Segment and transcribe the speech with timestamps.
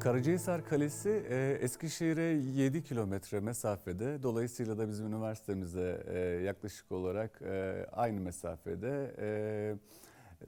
[0.00, 4.22] Karacahisar Kalesi e, Eskişehir'e 7 kilometre mesafede.
[4.22, 9.14] Dolayısıyla da bizim üniversitemize e, yaklaşık olarak e, aynı mesafede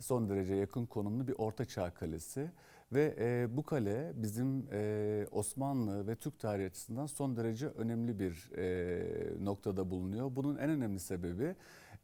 [0.00, 2.50] son derece yakın konumlu bir ortaçağ kalesi.
[2.92, 4.66] Ve bu kale bizim
[5.32, 8.50] Osmanlı ve Türk tarihi açısından son derece önemli bir
[9.44, 10.36] noktada bulunuyor.
[10.36, 11.54] Bunun en önemli sebebi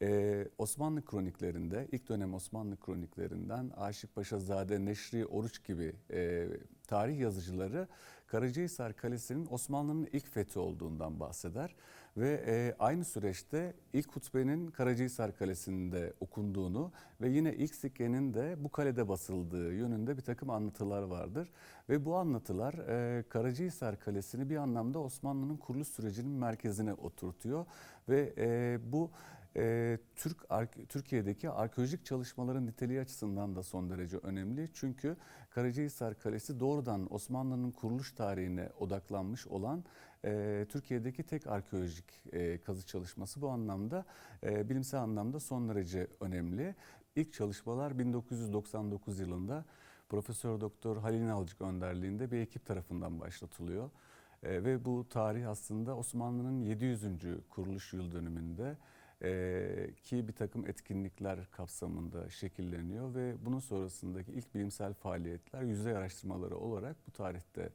[0.02, 6.48] e, Osmanlı kroniklerinde, ilk dönem Osmanlı kroniklerinden Aşık Paşazade, Neşri Oruç gibi e,
[6.86, 7.88] tarih yazıcıları
[8.26, 11.74] Karacahisar Kalesi'nin Osmanlı'nın ilk fethi olduğundan bahseder.
[12.16, 18.68] Ve e, aynı süreçte ilk hutbenin Karacahisar Kalesi'nde okunduğunu ve yine ilk sikkenin de bu
[18.68, 21.50] kalede basıldığı yönünde bir takım anlatılar vardır.
[21.88, 27.66] Ve bu anlatılar e, Karacahisar Kalesi'ni bir anlamda Osmanlı'nın kuruluş sürecinin merkezine oturtuyor.
[28.08, 29.10] Ve e, bu
[29.58, 30.46] e, Türk
[30.88, 34.70] Türkiye'deki arkeolojik çalışmaların niteliği açısından da son derece önemli.
[34.74, 35.16] Çünkü
[35.50, 39.84] Karacahisar Kalesi doğrudan Osmanlı'nın kuruluş tarihine odaklanmış olan
[40.24, 44.04] e, Türkiye'deki tek arkeolojik e, kazı çalışması bu anlamda
[44.42, 46.74] e, bilimsel anlamda son derece önemli.
[47.16, 49.64] İlk çalışmalar 1999 yılında
[50.08, 53.90] Profesör Doktor Halil Nalcık önderliğinde bir ekip tarafından başlatılıyor.
[54.42, 57.02] E, ve bu tarih aslında Osmanlı'nın 700.
[57.50, 58.76] kuruluş yıl dönümünde
[59.22, 66.56] e, ki bir takım etkinlikler kapsamında şekilleniyor ve bunun sonrasındaki ilk bilimsel faaliyetler yüzey araştırmaları
[66.56, 67.72] olarak bu tarihte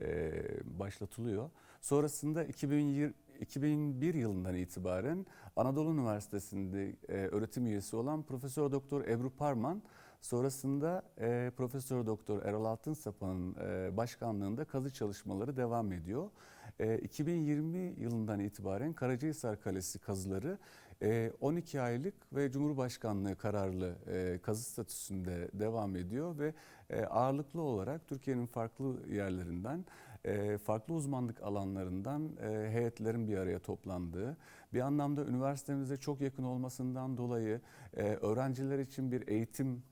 [0.00, 0.32] e,
[0.64, 1.50] başlatılıyor.
[1.80, 5.26] Sonrasında 2020, 2001 yılından itibaren
[5.56, 9.82] Anadolu Üniversitesi'nde e, öğretim üyesi olan Profesör Doktor Ebru Parman
[10.20, 16.30] sonrasında e, Profesör Doktor Erol Altınsapa'nın e, başkanlığında kazı çalışmaları devam ediyor.
[16.78, 20.58] E, 2020 yılından itibaren Karacahisar Kalesi kazıları
[21.02, 26.54] e, 12 aylık ve Cumhurbaşkanlığı kararlı e, kazı statüsünde devam ediyor ve
[26.90, 29.84] e, ağırlıklı olarak Türkiye'nin farklı yerlerinden
[30.24, 34.36] e, farklı uzmanlık alanlarından e, heyetlerin bir araya toplandığı,
[34.74, 37.60] bir anlamda üniversitemize çok yakın olmasından dolayı
[37.96, 39.82] e, öğrenciler için bir eğitim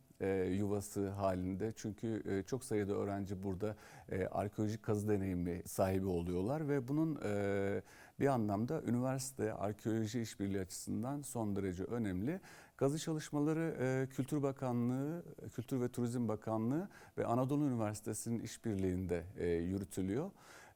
[0.50, 1.72] yuvası halinde.
[1.76, 3.76] Çünkü çok sayıda öğrenci burada
[4.30, 7.20] arkeolojik kazı deneyimi sahibi oluyorlar ve bunun
[8.20, 12.40] bir anlamda üniversite arkeoloji işbirliği açısından son derece önemli.
[12.76, 15.22] Kazı çalışmaları Kültür Bakanlığı,
[15.54, 19.24] Kültür ve Turizm Bakanlığı ve Anadolu Üniversitesi'nin işbirliğinde
[19.60, 20.30] yürütülüyor.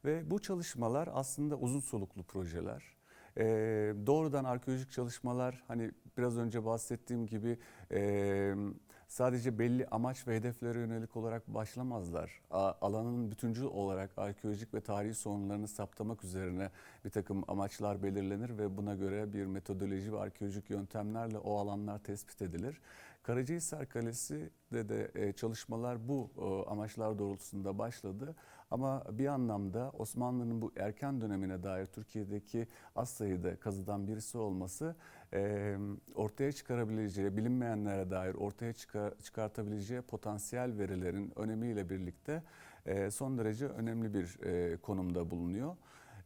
[0.05, 2.99] Ve bu çalışmalar aslında uzun soluklu projeler.
[3.37, 3.45] E,
[4.07, 7.59] doğrudan arkeolojik çalışmalar hani biraz önce bahsettiğim gibi
[7.93, 8.55] e,
[9.09, 12.41] sadece belli amaç ve hedeflere yönelik olarak başlamazlar.
[12.51, 16.71] Alanın bütüncül olarak arkeolojik ve tarihi sorunlarını saptamak üzerine
[17.05, 22.43] bir takım amaçlar belirlenir ve buna göre bir metodoloji ve arkeolojik yöntemlerle o alanlar tespit
[22.43, 22.81] edilir.
[23.29, 28.35] Karacahisar Kalesi de de e, çalışmalar bu e, amaçlar doğrultusunda başladı.
[28.71, 34.97] Ama bir anlamda Osmanlı'nın bu erken dönemine dair Türkiye'deki az sayıda kazıdan birisi olması
[35.35, 35.77] e,
[36.15, 38.73] ortaya çıkarabileceği, bilinmeyenlere dair ortaya
[39.23, 42.43] çıkartabileceği potansiyel verilerin önemiyle birlikte
[43.11, 44.39] son derece önemli bir
[44.77, 45.77] konumda bulunuyor.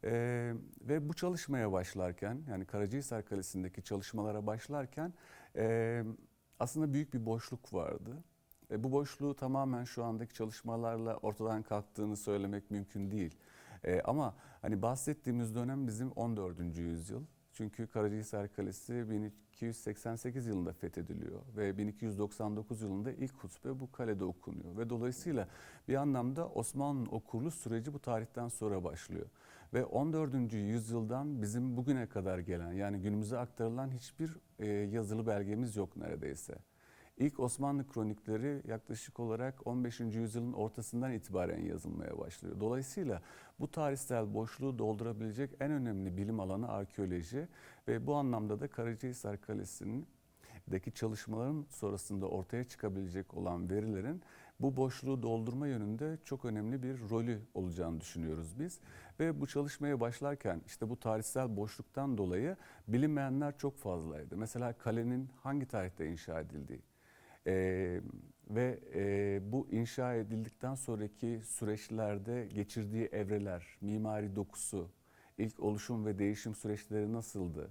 [0.04, 5.12] Ee, ve bu çalışmaya başlarken yani Karacahisar Kalesi'ndeki çalışmalara başlarken
[5.56, 6.04] e,
[6.62, 8.10] aslında büyük bir boşluk vardı.
[8.70, 13.36] E, bu boşluğu tamamen şu andaki çalışmalarla ortadan kalktığını söylemek mümkün değil.
[13.84, 16.78] E, ama hani bahsettiğimiz dönem bizim 14.
[16.78, 17.22] yüzyıl.
[17.52, 24.76] Çünkü Karacahisar Kalesi 1288 yılında fethediliyor ve 1299 yılında ilk hutbe bu kalede okunuyor.
[24.76, 25.48] Ve dolayısıyla
[25.88, 29.26] bir anlamda Osmanlı'nın o kuruluş süreci bu tarihten sonra başlıyor.
[29.74, 30.52] Ve 14.
[30.52, 36.54] yüzyıldan bizim bugüne kadar gelen yani günümüze aktarılan hiçbir e, yazılı belgemiz yok neredeyse.
[37.16, 40.00] İlk Osmanlı kronikleri yaklaşık olarak 15.
[40.00, 42.60] yüzyılın ortasından itibaren yazılmaya başlıyor.
[42.60, 43.22] Dolayısıyla
[43.60, 47.48] bu tarihsel boşluğu doldurabilecek en önemli bilim alanı arkeoloji
[47.88, 50.06] ve bu anlamda da Karacahisar Kalesi'nin
[50.70, 54.22] deki çalışmaların sonrasında ortaya çıkabilecek olan verilerin
[54.62, 58.80] bu boşluğu doldurma yönünde çok önemli bir rolü olacağını düşünüyoruz biz.
[59.20, 62.56] Ve bu çalışmaya başlarken işte bu tarihsel boşluktan dolayı
[62.88, 64.36] bilinmeyenler çok fazlaydı.
[64.36, 66.82] Mesela kalenin hangi tarihte inşa edildiği,
[67.46, 68.00] ee,
[68.50, 74.90] ve e, bu inşa edildikten sonraki süreçlerde geçirdiği evreler, mimari dokusu,
[75.38, 77.70] ilk oluşum ve değişim süreçleri nasıldı?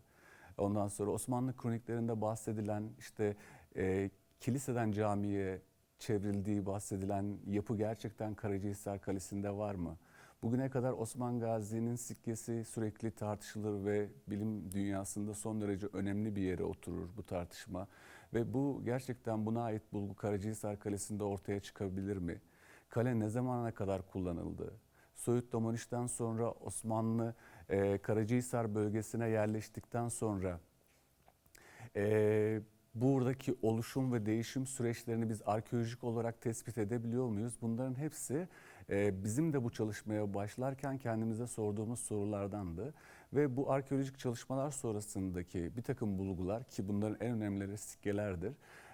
[0.58, 3.36] Ondan sonra Osmanlı kroniklerinde bahsedilen işte
[3.76, 4.10] e,
[4.40, 5.62] kiliseden camiye
[6.01, 9.98] çevrildiği bahsedilen yapı gerçekten Karacahisar Kalesi'nde var mı?
[10.44, 16.63] Bugüne kadar Osman Gazi'nin sikkesi sürekli tartışılır ve bilim dünyasında son derece önemli bir yere
[16.63, 17.88] oturur bu tartışma.
[18.33, 22.42] Ve bu gerçekten buna ait bulgu Karacahisar Kalesi'nde ortaya çıkabilir mi?
[22.92, 24.74] kale ne zamana kadar kullanıldı?
[25.15, 27.36] Söğüt Domaniş'ten sonra Osmanlı
[27.69, 30.59] e, Karacahisar bölgesine yerleştikten sonra
[31.95, 32.62] e,
[32.96, 37.54] buradaki oluşum ve değişim süreçlerini biz arkeolojik olarak tespit edebiliyor muyuz?
[37.62, 38.48] Bunların hepsi
[38.90, 42.94] e, bizim de bu çalışmaya başlarken kendimize sorduğumuz sorulardandı.
[43.34, 48.54] Ve bu arkeolojik çalışmalar sonrasındaki bir takım bulgular ki bunların en önemlileri sikkelerdir.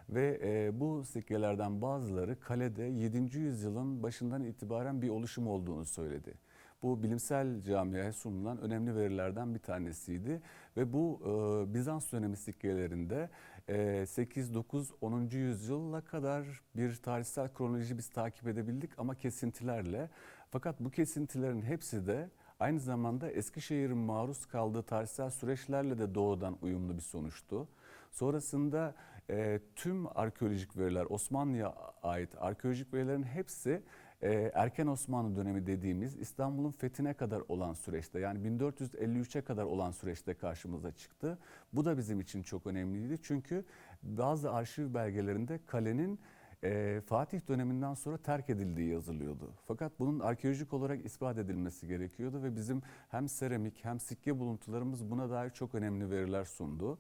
[0.10, 3.38] Ve e, bu sikkelerden bazıları kalede 7.
[3.38, 6.34] yüzyılın başından itibaren bir oluşum olduğunu söyledi.
[6.82, 10.42] Bu bilimsel camiaya sunulan önemli verilerden bir tanesiydi.
[10.78, 13.30] Ve bu e, Bizans dönemi sikkelerinde
[13.68, 15.22] e, 8, 9, 10.
[15.22, 20.10] yüzyıla kadar bir tarihsel kronoloji biz takip edebildik ama kesintilerle.
[20.50, 22.30] Fakat bu kesintilerin hepsi de
[22.60, 27.68] aynı zamanda Eskişehir'in maruz kaldığı tarihsel süreçlerle de doğrudan uyumlu bir sonuçtu.
[28.12, 28.96] Sonrasında
[29.30, 33.84] e, tüm arkeolojik veriler Osmanlı'ya ait arkeolojik verilerin hepsi
[34.22, 40.34] e, erken Osmanlı dönemi dediğimiz İstanbul'un fethine kadar olan süreçte yani 1453'e kadar olan süreçte
[40.34, 41.38] karşımıza çıktı.
[41.74, 43.66] Bu da bizim için çok önemliydi çünkü
[44.04, 46.20] bazı arşiv belgelerinde kalenin
[46.64, 49.54] e, Fatih döneminden sonra terk edildiği yazılıyordu.
[49.66, 55.30] Fakat bunun arkeolojik olarak ispat edilmesi gerekiyordu ve bizim hem seramik hem sikke buluntularımız buna
[55.30, 57.00] dair çok önemli veriler sundu.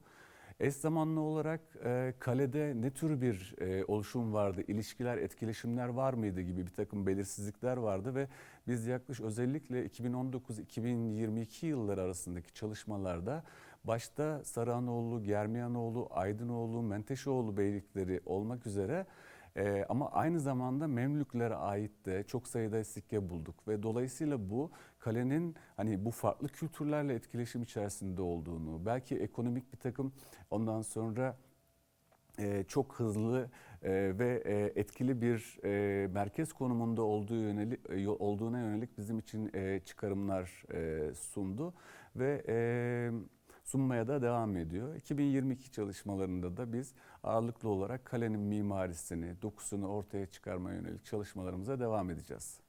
[0.60, 6.42] Eş zamanlı olarak e, kalede ne tür bir e, oluşum vardı, ilişkiler, etkileşimler var mıydı
[6.42, 8.28] gibi bir takım belirsizlikler vardı ve
[8.68, 13.44] biz yaklaşık özellikle 2019-2022 yılları arasındaki çalışmalarda
[13.84, 19.06] başta Sarıhanoğlu, Germiyanoğlu, Aydınoğlu, Menteşeoğlu beylikleri olmak üzere
[19.58, 25.56] ee, ama aynı zamanda Memlüklere ait de çok sayıda sikke bulduk ve dolayısıyla bu kalenin
[25.78, 30.14] hani bu farklı kültürlerle etkileşim içerisinde olduğunu, belki ekonomik bir takım
[30.52, 31.38] ondan sonra
[32.40, 33.50] e, çok hızlı
[33.84, 39.52] e, ve e, etkili bir e, merkez konumunda olduğu yönelik e, olduğuna yönelik bizim için
[39.54, 41.74] e, çıkarımlar e, sundu.
[42.16, 42.58] Ve e,
[43.68, 44.96] sunmaya da devam ediyor.
[44.96, 46.94] 2022 çalışmalarında da biz
[47.24, 52.60] ağırlıklı olarak kalenin mimarisini, dokusunu ortaya çıkarmaya yönelik çalışmalarımıza devam edeceğiz.